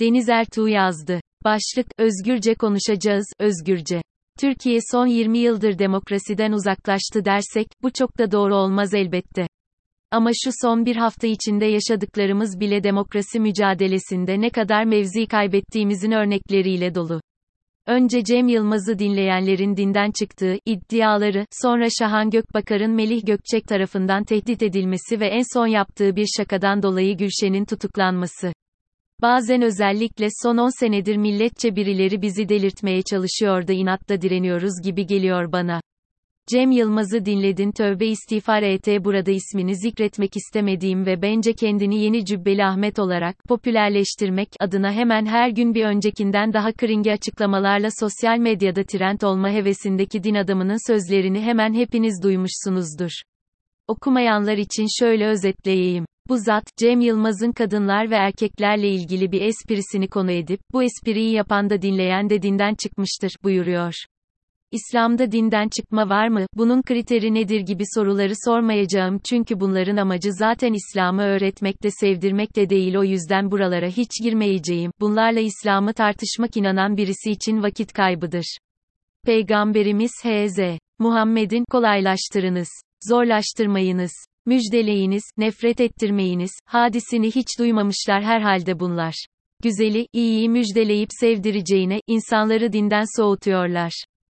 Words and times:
Deniz 0.00 0.28
Ertuğ 0.28 0.68
yazdı. 0.68 1.20
Başlık, 1.44 1.86
özgürce 1.98 2.54
konuşacağız, 2.54 3.32
özgürce. 3.38 4.02
Türkiye 4.40 4.78
son 4.92 5.06
20 5.06 5.38
yıldır 5.38 5.78
demokrasiden 5.78 6.52
uzaklaştı 6.52 7.24
dersek, 7.24 7.66
bu 7.82 7.90
çok 7.92 8.18
da 8.18 8.32
doğru 8.32 8.56
olmaz 8.56 8.94
elbette. 8.94 9.48
Ama 10.10 10.30
şu 10.44 10.50
son 10.62 10.86
bir 10.86 10.96
hafta 10.96 11.26
içinde 11.26 11.66
yaşadıklarımız 11.66 12.60
bile 12.60 12.82
demokrasi 12.82 13.40
mücadelesinde 13.40 14.40
ne 14.40 14.50
kadar 14.50 14.84
mevzi 14.84 15.26
kaybettiğimizin 15.26 16.10
örnekleriyle 16.10 16.94
dolu. 16.94 17.20
Önce 17.86 18.24
Cem 18.24 18.48
Yılmaz'ı 18.48 18.98
dinleyenlerin 18.98 19.76
dinden 19.76 20.10
çıktığı 20.10 20.56
iddiaları, 20.66 21.46
sonra 21.62 21.86
Şahan 21.98 22.30
Gökbakar'ın 22.30 22.90
Melih 22.90 23.26
Gökçek 23.26 23.64
tarafından 23.64 24.24
tehdit 24.24 24.62
edilmesi 24.62 25.20
ve 25.20 25.26
en 25.26 25.54
son 25.54 25.66
yaptığı 25.66 26.16
bir 26.16 26.26
şakadan 26.36 26.82
dolayı 26.82 27.16
Gülşen'in 27.16 27.64
tutuklanması. 27.64 28.52
Bazen 29.22 29.62
özellikle 29.62 30.28
son 30.42 30.56
10 30.56 30.80
senedir 30.80 31.16
milletçe 31.16 31.76
birileri 31.76 32.22
bizi 32.22 32.48
delirtmeye 32.48 33.02
çalışıyor 33.02 33.66
da 33.66 33.72
inatla 33.72 34.20
direniyoruz 34.20 34.72
gibi 34.84 35.06
geliyor 35.06 35.52
bana. 35.52 35.80
Cem 36.50 36.70
Yılmaz'ı 36.70 37.24
dinledin 37.24 37.72
tövbe 37.72 38.06
istiğfar 38.06 38.62
et 38.62 38.86
burada 38.86 39.30
ismini 39.30 39.76
zikretmek 39.76 40.36
istemediğim 40.36 41.06
ve 41.06 41.22
bence 41.22 41.52
kendini 41.52 42.02
yeni 42.02 42.24
Cübbeli 42.24 42.64
Ahmet 42.64 42.98
olarak 42.98 43.36
popülerleştirmek 43.48 44.48
adına 44.60 44.92
hemen 44.92 45.26
her 45.26 45.50
gün 45.50 45.74
bir 45.74 45.84
öncekinden 45.84 46.52
daha 46.52 46.72
kringe 46.72 47.12
açıklamalarla 47.12 47.88
sosyal 48.00 48.38
medyada 48.38 48.84
trend 48.84 49.20
olma 49.20 49.50
hevesindeki 49.50 50.22
din 50.22 50.34
adamının 50.34 50.92
sözlerini 50.92 51.40
hemen 51.40 51.74
hepiniz 51.74 52.22
duymuşsunuzdur. 52.22 53.10
Okumayanlar 53.88 54.56
için 54.56 54.86
şöyle 54.98 55.26
özetleyeyim. 55.26 56.09
Bu 56.30 56.38
zat, 56.38 56.64
Cem 56.76 57.00
Yılmaz'ın 57.00 57.52
kadınlar 57.52 58.10
ve 58.10 58.14
erkeklerle 58.14 58.88
ilgili 58.88 59.32
bir 59.32 59.40
esprisini 59.40 60.08
konu 60.08 60.30
edip, 60.30 60.60
bu 60.72 60.82
espriyi 60.82 61.32
yapan 61.32 61.70
da 61.70 61.82
dinleyen 61.82 62.30
de 62.30 62.42
dinden 62.42 62.74
çıkmıştır, 62.74 63.32
buyuruyor. 63.44 63.94
İslam'da 64.70 65.32
dinden 65.32 65.68
çıkma 65.68 66.08
var 66.08 66.28
mı, 66.28 66.46
bunun 66.54 66.82
kriteri 66.82 67.34
nedir 67.34 67.60
gibi 67.60 67.82
soruları 67.94 68.32
sormayacağım 68.44 69.20
çünkü 69.24 69.60
bunların 69.60 69.96
amacı 69.96 70.32
zaten 70.32 70.72
İslam'ı 70.72 71.22
öğretmek 71.22 71.82
de 71.82 71.90
sevdirmek 71.90 72.56
de 72.56 72.70
değil 72.70 72.96
o 72.96 73.04
yüzden 73.04 73.50
buralara 73.50 73.88
hiç 73.88 74.22
girmeyeceğim, 74.22 74.92
bunlarla 75.00 75.40
İslam'ı 75.40 75.92
tartışmak 75.92 76.56
inanan 76.56 76.96
birisi 76.96 77.30
için 77.30 77.62
vakit 77.62 77.92
kaybıdır. 77.92 78.58
Peygamberimiz 79.26 80.12
H.Z. 80.22 80.58
Muhammed'in 80.98 81.64
kolaylaştırınız, 81.70 82.68
zorlaştırmayınız, 83.08 84.12
müjdeleyiniz, 84.46 85.22
nefret 85.36 85.80
ettirmeyiniz, 85.80 86.50
hadisini 86.66 87.26
hiç 87.26 87.58
duymamışlar 87.58 88.22
herhalde 88.22 88.80
bunlar. 88.80 89.14
Güzeli, 89.62 90.06
iyiyi 90.12 90.48
müjdeleyip 90.48 91.08
sevdireceğine, 91.20 92.00
insanları 92.06 92.72
dinden 92.72 93.04
soğutuyorlar. 93.20 93.92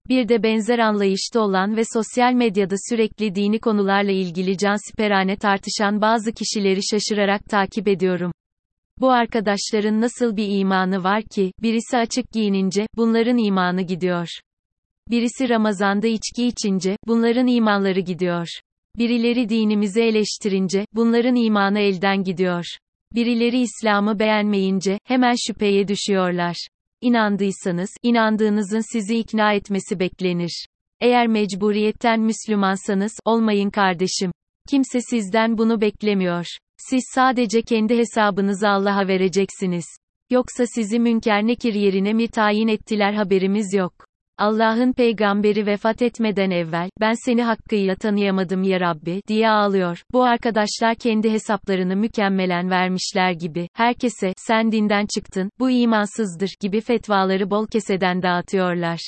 Bir 0.09 0.29
de 0.29 0.43
benzer 0.43 0.79
anlayışta 0.79 1.39
olan 1.39 1.77
ve 1.77 1.81
sosyal 1.93 2.33
medyada 2.33 2.75
sürekli 2.89 3.35
dini 3.35 3.59
konularla 3.59 4.11
ilgili 4.11 4.57
cansiperane 4.57 5.35
tartışan 5.35 6.01
bazı 6.01 6.31
kişileri 6.31 6.79
şaşırarak 6.91 7.45
takip 7.45 7.87
ediyorum. 7.87 8.31
Bu 8.99 9.11
arkadaşların 9.11 10.01
nasıl 10.01 10.37
bir 10.37 10.59
imanı 10.59 11.03
var 11.03 11.23
ki, 11.23 11.51
birisi 11.61 11.97
açık 11.97 12.31
giyinince, 12.31 12.87
bunların 12.95 13.37
imanı 13.37 13.81
gidiyor. 13.81 14.27
Birisi 15.09 15.49
Ramazan'da 15.49 16.07
içki 16.07 16.47
içince, 16.47 16.97
bunların 17.07 17.47
imanları 17.47 17.99
gidiyor. 17.99 18.47
Birileri 18.97 19.49
dinimizi 19.49 20.01
eleştirince, 20.01 20.85
bunların 20.93 21.35
imanı 21.35 21.79
elden 21.79 22.23
gidiyor. 22.23 22.65
Birileri 23.15 23.59
İslam'ı 23.59 24.19
beğenmeyince, 24.19 24.99
hemen 25.03 25.35
şüpheye 25.47 25.87
düşüyorlar. 25.87 26.67
İnandıysanız, 27.01 27.89
inandığınızın 28.03 28.93
sizi 28.93 29.17
ikna 29.17 29.53
etmesi 29.53 29.99
beklenir. 29.99 30.67
Eğer 31.01 31.27
mecburiyetten 31.27 32.19
Müslümansanız, 32.19 33.11
olmayın 33.25 33.69
kardeşim. 33.69 34.31
Kimse 34.69 34.99
sizden 35.01 35.57
bunu 35.57 35.81
beklemiyor. 35.81 36.45
Siz 36.77 37.03
sadece 37.15 37.61
kendi 37.61 37.97
hesabınızı 37.97 38.69
Allah'a 38.69 39.07
vereceksiniz. 39.07 39.85
Yoksa 40.29 40.65
sizi 40.75 40.99
münker 40.99 41.47
nekir 41.47 41.73
yerine 41.73 42.13
mi 42.13 42.27
tayin 42.27 42.67
ettiler 42.67 43.13
haberimiz 43.13 43.73
yok. 43.73 43.93
Allah'ın 44.37 44.93
peygamberi 44.93 45.65
vefat 45.65 46.01
etmeden 46.01 46.51
evvel, 46.51 46.89
ben 46.99 47.13
seni 47.25 47.43
hakkıyla 47.43 47.95
tanıyamadım 47.95 48.63
ya 48.63 48.79
Rabbi, 48.79 49.21
diye 49.27 49.49
ağlıyor. 49.49 50.03
Bu 50.11 50.23
arkadaşlar 50.23 50.95
kendi 50.95 51.31
hesaplarını 51.31 51.95
mükemmelen 51.95 52.69
vermişler 52.69 53.31
gibi, 53.31 53.69
herkese, 53.73 54.33
sen 54.37 54.71
dinden 54.71 55.05
çıktın, 55.15 55.49
bu 55.59 55.69
imansızdır, 55.69 56.49
gibi 56.59 56.81
fetvaları 56.81 57.49
bol 57.49 57.67
keseden 57.67 58.21
dağıtıyorlar. 58.21 58.99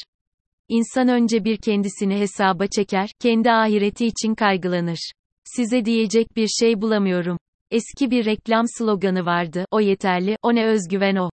İnsan 0.69 1.07
önce 1.07 1.43
bir 1.43 1.57
kendisini 1.57 2.19
hesaba 2.19 2.67
çeker, 2.67 3.09
kendi 3.19 3.51
ahireti 3.51 4.05
için 4.05 4.35
kaygılanır. 4.35 5.11
Size 5.43 5.85
diyecek 5.85 6.35
bir 6.35 6.47
şey 6.47 6.81
bulamıyorum. 6.81 7.37
Eski 7.71 8.11
bir 8.11 8.25
reklam 8.25 8.65
sloganı 8.77 9.25
vardı, 9.25 9.65
o 9.71 9.79
yeterli, 9.79 10.37
o 10.43 10.55
ne 10.55 10.65
özgüven 10.65 11.15
o. 11.15 11.29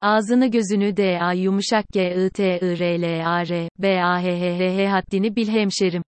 Ağzını 0.00 0.50
gözünü 0.50 0.96
d 0.96 1.18
a 1.20 1.32
yumuşak 1.32 1.84
g 1.92 2.26
i 2.26 2.30
t 2.30 2.58
i 2.58 2.78
r 2.78 3.02
l 3.02 3.26
a 3.26 3.46
r 3.46 3.68
b 3.78 4.02
a 4.02 4.22
h 4.22 4.26
h 4.26 4.58
h 4.58 4.76
h 4.76 4.88
haddini 4.88 5.36
bil 5.36 5.48
hemşerim. 5.48 6.02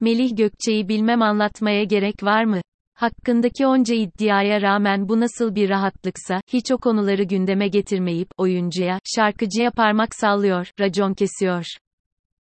Melih 0.00 0.36
Gökçe'yi 0.36 0.88
bilmem 0.88 1.22
anlatmaya 1.22 1.84
gerek 1.84 2.22
var 2.22 2.44
mı? 2.44 2.60
Hakkındaki 2.94 3.66
onca 3.66 3.94
iddiaya 3.94 4.62
rağmen 4.62 5.08
bu 5.08 5.20
nasıl 5.20 5.54
bir 5.54 5.68
rahatlıksa, 5.68 6.40
hiç 6.52 6.72
o 6.72 6.78
konuları 6.78 7.22
gündeme 7.22 7.68
getirmeyip, 7.68 8.28
oyuncuya, 8.36 8.98
şarkıcıya 9.16 9.70
parmak 9.70 10.14
sallıyor, 10.14 10.70
racon 10.80 11.14
kesiyor. 11.14 11.64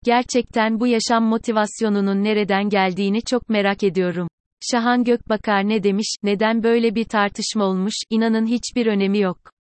Gerçekten 0.03 0.79
bu 0.79 0.87
yaşam 0.87 1.23
motivasyonunun 1.23 2.23
nereden 2.23 2.69
geldiğini 2.69 3.21
çok 3.21 3.49
merak 3.49 3.83
ediyorum. 3.83 4.27
Şahan 4.71 5.03
Gökbakar 5.03 5.69
ne 5.69 5.83
demiş, 5.83 6.15
neden 6.23 6.63
böyle 6.63 6.95
bir 6.95 7.05
tartışma 7.05 7.65
olmuş, 7.65 7.95
inanın 8.09 8.45
hiçbir 8.47 8.85
önemi 8.85 9.19
yok. 9.19 9.56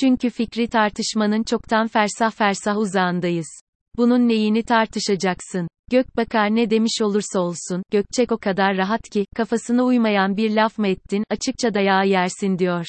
Çünkü 0.00 0.30
fikri 0.30 0.68
tartışmanın 0.68 1.42
çoktan 1.42 1.86
fersah 1.86 2.30
fersah 2.30 2.78
uzağındayız. 2.78 3.60
Bunun 3.96 4.28
neyini 4.28 4.62
tartışacaksın? 4.62 5.68
Gökbakar 5.90 6.56
ne 6.56 6.70
demiş 6.70 7.02
olursa 7.02 7.40
olsun, 7.40 7.82
Gökçek 7.92 8.32
o 8.32 8.38
kadar 8.38 8.76
rahat 8.76 9.02
ki, 9.12 9.26
kafasına 9.36 9.84
uymayan 9.84 10.36
bir 10.36 10.50
laf 10.50 10.78
mı 10.78 10.88
ettin, 10.88 11.24
açıkça 11.30 11.74
dayağı 11.74 12.06
yersin 12.06 12.58
diyor. 12.58 12.86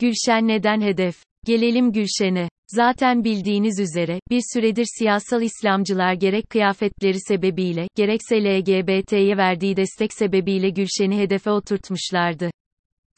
Gülşen 0.00 0.48
neden 0.48 0.80
hedef? 0.80 1.16
Gelelim 1.46 1.92
Gülşen'e. 1.92 2.48
Zaten 2.68 3.24
bildiğiniz 3.24 3.80
üzere, 3.80 4.20
bir 4.30 4.42
süredir 4.52 4.86
siyasal 4.98 5.42
İslamcılar 5.42 6.14
gerek 6.14 6.50
kıyafetleri 6.50 7.20
sebebiyle, 7.20 7.86
gerekse 7.96 8.44
LGBT'ye 8.44 9.36
verdiği 9.36 9.76
destek 9.76 10.12
sebebiyle 10.12 10.70
Gülşen'i 10.70 11.18
hedefe 11.18 11.50
oturtmuşlardı. 11.50 12.50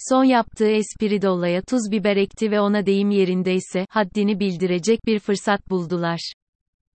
Son 0.08 0.24
yaptığı 0.24 0.70
espri 0.70 1.22
de 1.22 1.28
olaya 1.28 1.62
tuz 1.62 1.90
biber 1.90 2.16
ekti 2.16 2.50
ve 2.50 2.60
ona 2.60 2.86
deyim 2.86 3.10
yerindeyse, 3.10 3.86
haddini 3.90 4.40
bildirecek 4.40 5.06
bir 5.06 5.18
fırsat 5.18 5.70
buldular. 5.70 6.32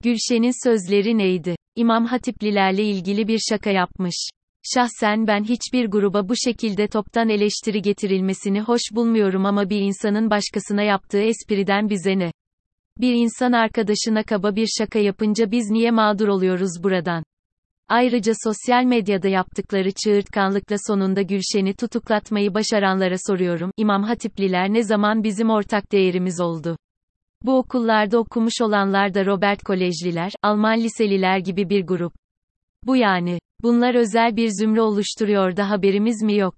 Gülşen'in 0.03 0.65
sözleri 0.65 1.19
neydi? 1.19 1.57
İmam 1.77 2.07
Hatiplilerle 2.07 2.85
ilgili 2.85 3.29
bir 3.29 3.41
şaka 3.51 3.71
yapmış. 3.71 4.29
Şahsen 4.75 5.27
ben 5.27 5.45
hiçbir 5.45 5.87
gruba 5.87 6.29
bu 6.29 6.37
şekilde 6.37 6.89
toptan 6.89 7.29
eleştiri 7.29 7.83
getirilmesini 7.83 8.61
hoş 8.61 8.81
bulmuyorum 8.93 9.47
ama 9.47 9.71
bir 9.71 9.81
insanın 9.81 10.31
başkasına 10.31 10.83
yaptığı 10.83 11.23
espriden 11.23 11.91
bize 11.91 12.19
ne? 12.19 12.33
Bir 13.01 13.15
insan 13.15 13.53
arkadaşına 13.53 14.23
kaba 14.23 14.57
bir 14.57 14.69
şaka 14.79 14.99
yapınca 14.99 15.51
biz 15.51 15.71
niye 15.71 15.91
mağdur 15.91 16.29
oluyoruz 16.29 16.83
buradan? 16.83 17.25
Ayrıca 17.89 18.33
sosyal 18.45 18.85
medyada 18.85 19.29
yaptıkları 19.29 19.91
çığırtkanlıkla 20.05 20.77
sonunda 20.87 21.23
Gülşen'i 21.23 21.75
tutuklatmayı 21.75 22.55
başaranlara 22.55 23.15
soruyorum, 23.27 23.71
İmam 23.77 24.03
Hatipliler 24.03 24.73
ne 24.73 24.83
zaman 24.83 25.25
bizim 25.25 25.51
ortak 25.51 25.93
değerimiz 25.93 26.41
oldu? 26.41 26.77
Bu 27.43 27.59
okullarda 27.59 28.19
okumuş 28.19 28.55
olanlar 28.63 29.15
da 29.15 29.27
Robert 29.27 29.63
Kolejliler, 29.63 30.33
Alman 30.43 30.79
liseliler 30.79 31.39
gibi 31.39 31.69
bir 31.69 31.87
grup. 31.87 32.13
Bu 32.87 32.97
yani. 32.97 33.39
Bunlar 33.63 33.95
özel 33.95 34.37
bir 34.37 34.49
zümre 34.49 34.81
oluşturuyor 34.81 35.57
da 35.57 35.71
haberimiz 35.71 36.23
mi 36.23 36.37
yok? 36.37 36.55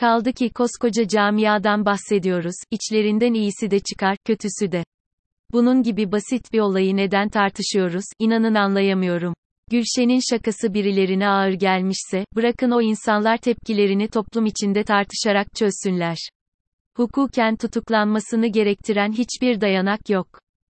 Kaldı 0.00 0.32
ki 0.32 0.50
koskoca 0.50 1.08
camiadan 1.08 1.84
bahsediyoruz, 1.84 2.54
içlerinden 2.70 3.34
iyisi 3.34 3.70
de 3.70 3.78
çıkar, 3.78 4.16
kötüsü 4.24 4.72
de. 4.72 4.84
Bunun 5.52 5.82
gibi 5.82 6.12
basit 6.12 6.52
bir 6.52 6.60
olayı 6.60 6.96
neden 6.96 7.28
tartışıyoruz, 7.28 8.04
inanın 8.18 8.54
anlayamıyorum. 8.54 9.34
Gülşen'in 9.70 10.20
şakası 10.30 10.74
birilerine 10.74 11.28
ağır 11.28 11.52
gelmişse, 11.52 12.24
bırakın 12.36 12.70
o 12.70 12.82
insanlar 12.82 13.36
tepkilerini 13.36 14.08
toplum 14.08 14.46
içinde 14.46 14.84
tartışarak 14.84 15.46
çözsünler. 15.54 16.16
Hukuken 16.96 17.56
tutuklanmasını 17.56 18.46
gerektiren 18.46 19.12
hiçbir 19.12 19.60
dayanak 19.60 20.10
yok. 20.10 20.26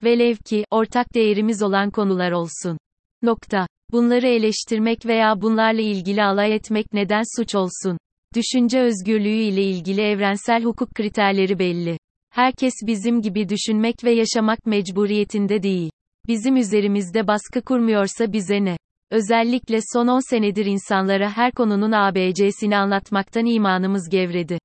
Velev 0.04 0.36
ki, 0.36 0.66
ortak 0.72 1.16
değerimiz 1.16 1.64
olan 1.64 1.90
konular 1.90 2.32
olsun. 2.32 2.78
Nokta. 3.22 3.68
Bunları 3.92 4.28
eleştirmek 4.28 5.06
veya 5.06 5.42
bunlarla 5.42 5.82
ilgili 5.82 6.24
alay 6.24 6.56
etmek 6.56 6.94
neden 6.94 7.24
suç 7.38 7.56
olsun? 7.56 7.98
Düşünce 8.36 8.80
özgürlüğü 8.80 9.42
ile 9.44 9.64
ilgili 9.64 10.02
evrensel 10.02 10.64
hukuk 10.64 10.96
kriterleri 10.96 11.60
belli. 11.60 11.98
Herkes 12.30 12.74
bizim 12.88 13.22
gibi 13.22 13.50
düşünmek 13.50 14.04
ve 14.04 14.12
yaşamak 14.12 14.66
mecburiyetinde 14.66 15.64
değil. 15.64 15.90
Bizim 16.28 16.56
üzerimizde 16.56 17.28
baskı 17.28 17.62
kurmuyorsa 17.62 18.34
bize 18.34 18.66
ne? 18.66 18.78
Özellikle 19.12 19.80
son 19.94 20.08
10 20.08 20.30
senedir 20.30 20.66
insanlara 20.66 21.38
her 21.38 21.52
konunun 21.52 21.92
ABC'sini 21.92 22.78
anlatmaktan 22.78 23.46
imanımız 23.46 24.10
gevredi. 24.10 24.60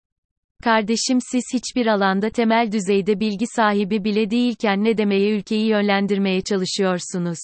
Kardeşim 0.62 1.18
siz 1.20 1.42
hiçbir 1.54 1.86
alanda 1.86 2.30
temel 2.30 2.72
düzeyde 2.72 3.20
bilgi 3.20 3.46
sahibi 3.46 4.04
bile 4.04 4.30
değilken 4.30 4.84
ne 4.84 4.98
demeye 4.98 5.36
ülkeyi 5.36 5.66
yönlendirmeye 5.66 6.40
çalışıyorsunuz? 6.40 7.38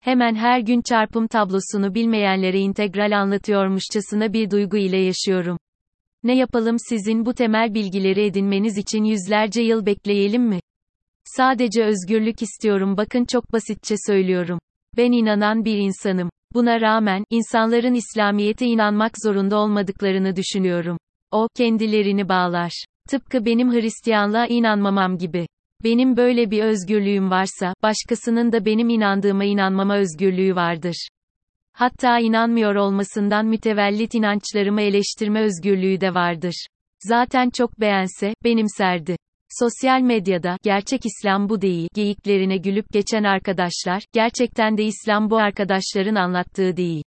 Hemen 0.00 0.34
her 0.34 0.60
gün 0.60 0.82
çarpım 0.82 1.26
tablosunu 1.26 1.94
bilmeyenlere 1.94 2.58
integral 2.58 3.18
anlatıyormuşçasına 3.20 4.32
bir 4.32 4.50
duygu 4.50 4.76
ile 4.76 4.98
yaşıyorum. 4.98 5.58
Ne 6.24 6.36
yapalım 6.36 6.76
sizin 6.88 7.26
bu 7.26 7.34
temel 7.34 7.74
bilgileri 7.74 8.24
edinmeniz 8.24 8.78
için 8.78 9.04
yüzlerce 9.04 9.62
yıl 9.62 9.86
bekleyelim 9.86 10.42
mi? 10.42 10.60
Sadece 11.24 11.84
özgürlük 11.84 12.42
istiyorum 12.42 12.96
bakın 12.96 13.24
çok 13.24 13.52
basitçe 13.52 13.94
söylüyorum. 14.06 14.58
Ben 14.98 15.12
inanan 15.12 15.64
bir 15.64 15.76
insanım. 15.76 16.30
Buna 16.54 16.80
rağmen, 16.80 17.24
insanların 17.30 17.94
İslamiyet'e 17.94 18.66
inanmak 18.66 19.12
zorunda 19.22 19.58
olmadıklarını 19.58 20.36
düşünüyorum. 20.36 20.98
O, 21.30 21.48
kendilerini 21.56 22.28
bağlar. 22.28 22.84
Tıpkı 23.08 23.44
benim 23.44 23.72
Hristiyanlığa 23.72 24.46
inanmamam 24.46 25.18
gibi. 25.18 25.46
Benim 25.84 26.16
böyle 26.16 26.50
bir 26.50 26.62
özgürlüğüm 26.62 27.30
varsa, 27.30 27.74
başkasının 27.82 28.52
da 28.52 28.64
benim 28.64 28.88
inandığıma 28.88 29.44
inanmama 29.44 29.96
özgürlüğü 29.96 30.56
vardır. 30.56 31.08
Hatta 31.72 32.18
inanmıyor 32.18 32.74
olmasından 32.74 33.46
mütevellit 33.46 34.14
inançlarımı 34.14 34.80
eleştirme 34.80 35.42
özgürlüğü 35.42 36.00
de 36.00 36.14
vardır. 36.14 36.66
Zaten 37.00 37.50
çok 37.50 37.80
beğense, 37.80 38.34
benimserdi. 38.44 39.16
Sosyal 39.50 40.00
medyada, 40.00 40.56
gerçek 40.62 41.00
İslam 41.06 41.48
bu 41.48 41.60
değil, 41.60 41.88
geyiklerine 41.94 42.56
gülüp 42.56 42.92
geçen 42.92 43.24
arkadaşlar, 43.24 44.02
gerçekten 44.12 44.78
de 44.78 44.84
İslam 44.84 45.30
bu 45.30 45.36
arkadaşların 45.36 46.14
anlattığı 46.14 46.76
değil. 46.76 47.02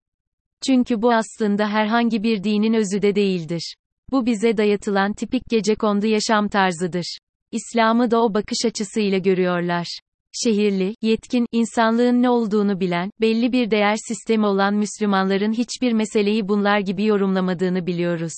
Çünkü 0.66 1.02
bu 1.02 1.14
aslında 1.14 1.68
herhangi 1.70 2.24
bir 2.24 2.44
dinin 2.44 2.74
özü 2.74 3.02
de 3.02 3.16
değildir. 3.16 3.76
Bu 4.12 4.26
bize 4.26 4.58
dayatılan 4.58 5.14
tipik 5.14 5.44
gecekondu 5.50 6.08
yaşam 6.08 6.48
tarzıdır. 6.48 7.18
İslam'ı 7.52 8.12
da 8.12 8.24
o 8.24 8.34
bakış 8.34 8.66
açısıyla 8.66 9.18
görüyorlar. 9.18 10.00
Şehirli, 10.44 10.96
yetkin, 11.02 11.46
insanlığın 11.52 12.22
ne 12.22 12.30
olduğunu 12.30 12.80
bilen, 12.80 13.12
belli 13.22 13.52
bir 13.52 13.72
değer 13.72 13.96
sistemi 14.08 14.46
olan 14.46 14.76
Müslümanların 14.76 15.54
hiçbir 15.54 15.94
meseleyi 15.94 16.48
bunlar 16.48 16.80
gibi 16.80 17.06
yorumlamadığını 17.06 17.88
biliyoruz. 17.88 18.34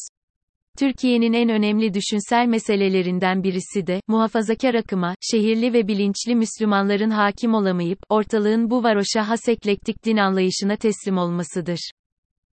Türkiye'nin 0.80 1.34
en 1.34 1.50
önemli 1.50 1.94
düşünsel 1.94 2.46
meselelerinden 2.48 3.44
birisi 3.44 3.88
de, 3.88 4.02
muhafazakar 4.08 4.74
akıma, 4.74 5.16
şehirli 5.22 5.74
ve 5.74 5.88
bilinçli 5.88 6.36
Müslümanların 6.36 7.10
hakim 7.10 7.54
olamayıp, 7.54 8.00
ortalığın 8.10 8.70
bu 8.70 8.84
varoşa 8.84 9.30
has 9.30 9.50
eklektik 9.50 10.06
din 10.06 10.18
anlayışına 10.18 10.75
teslim 10.75 11.18
olmasıdır. 11.18 11.92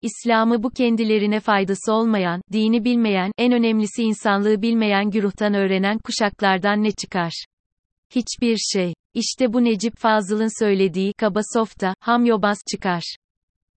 İslam'ı 0.02 0.62
bu 0.62 0.70
kendilerine 0.70 1.40
faydası 1.40 1.92
olmayan, 1.92 2.42
dini 2.52 2.84
bilmeyen, 2.84 3.32
en 3.38 3.52
önemlisi 3.52 4.02
insanlığı 4.02 4.62
bilmeyen 4.62 5.10
güruhtan 5.10 5.54
öğrenen 5.54 5.98
kuşaklardan 5.98 6.82
ne 6.82 6.90
çıkar? 6.90 7.44
Hiçbir 8.14 8.56
şey. 8.56 8.94
İşte 9.14 9.52
bu 9.52 9.64
Necip 9.64 9.96
Fazıl'ın 9.96 10.64
söylediği 10.64 11.12
kaba 11.12 11.40
softa, 11.54 11.94
ham 12.00 12.24
yobaz 12.24 12.58
çıkar. 12.70 13.16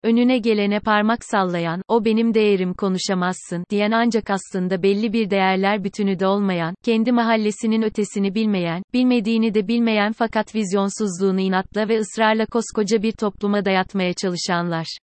Önüne 0.03 0.37
gelene 0.37 0.79
parmak 0.79 1.25
sallayan, 1.25 1.81
o 1.87 2.05
benim 2.05 2.33
değerim 2.33 2.73
konuşamazsın, 2.73 3.63
diyen 3.69 3.91
ancak 3.91 4.29
aslında 4.29 4.83
belli 4.83 5.13
bir 5.13 5.29
değerler 5.29 5.83
bütünü 5.83 6.19
de 6.19 6.27
olmayan, 6.27 6.75
kendi 6.83 7.11
mahallesinin 7.11 7.81
ötesini 7.81 8.35
bilmeyen, 8.35 8.83
bilmediğini 8.93 9.53
de 9.53 9.67
bilmeyen 9.67 10.11
fakat 10.11 10.55
vizyonsuzluğunu 10.55 11.39
inatla 11.39 11.89
ve 11.89 11.99
ısrarla 11.99 12.45
koskoca 12.45 13.03
bir 13.03 13.11
topluma 13.11 13.65
dayatmaya 13.65 14.13
çalışanlar. 14.13 14.97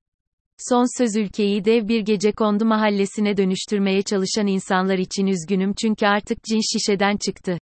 Son 0.58 0.98
söz 0.98 1.16
ülkeyi 1.16 1.64
dev 1.64 1.88
bir 1.88 2.00
gece 2.00 2.32
kondu 2.32 2.64
mahallesine 2.64 3.36
dönüştürmeye 3.36 4.02
çalışan 4.02 4.46
insanlar 4.46 4.98
için 4.98 5.26
üzgünüm 5.26 5.72
çünkü 5.82 6.06
artık 6.06 6.44
cin 6.44 6.60
şişeden 6.72 7.16
çıktı. 7.16 7.58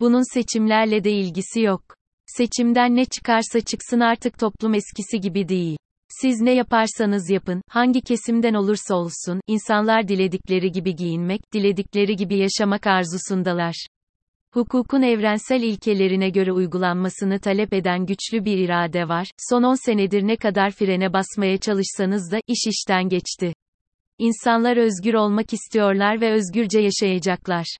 Bunun 0.00 0.34
seçimlerle 0.34 1.04
de 1.04 1.10
ilgisi 1.10 1.60
yok. 1.60 1.82
Seçimden 2.26 2.96
ne 2.96 3.04
çıkarsa 3.04 3.60
çıksın 3.60 4.00
artık 4.00 4.38
toplum 4.38 4.74
eskisi 4.74 5.20
gibi 5.20 5.48
değil. 5.48 5.76
Siz 6.08 6.40
ne 6.40 6.54
yaparsanız 6.54 7.30
yapın, 7.30 7.62
hangi 7.68 8.00
kesimden 8.00 8.54
olursa 8.54 8.94
olsun, 8.94 9.40
insanlar 9.46 10.08
diledikleri 10.08 10.72
gibi 10.72 10.96
giyinmek, 10.96 11.40
diledikleri 11.54 12.16
gibi 12.16 12.36
yaşamak 12.38 12.86
arzusundalar. 12.86 13.86
Hukukun 14.54 15.02
evrensel 15.02 15.62
ilkelerine 15.62 16.30
göre 16.30 16.52
uygulanmasını 16.52 17.38
talep 17.40 17.72
eden 17.72 18.06
güçlü 18.06 18.44
bir 18.44 18.58
irade 18.58 19.08
var. 19.08 19.30
Son 19.50 19.62
10 19.62 19.74
senedir 19.74 20.26
ne 20.26 20.36
kadar 20.36 20.70
frene 20.70 21.12
basmaya 21.12 21.58
çalışsanız 21.58 22.32
da 22.32 22.40
iş 22.46 22.66
işten 22.66 23.08
geçti. 23.08 23.52
İnsanlar 24.18 24.76
özgür 24.76 25.14
olmak 25.14 25.52
istiyorlar 25.52 26.20
ve 26.20 26.32
özgürce 26.32 26.80
yaşayacaklar. 26.80 27.76